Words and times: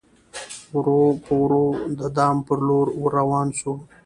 ورو 0.75 1.01
په 1.23 1.31
ورو 1.41 1.65
د 1.99 2.01
دام 2.17 2.37
پر 2.47 2.57
لوري 2.67 2.93
ور 3.01 3.11
روان 3.19 3.47
سو 3.59 3.73